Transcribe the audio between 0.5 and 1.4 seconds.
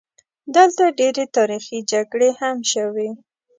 دلته ډېرې